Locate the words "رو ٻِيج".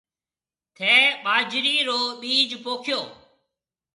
1.87-2.49